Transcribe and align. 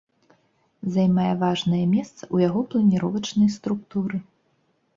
Займае 0.95 1.27
важнае 1.43 1.83
месца 1.93 2.17
ў 2.17 2.35
яго 2.47 2.65
планіровачнай 2.73 3.49
структуры. 3.61 4.17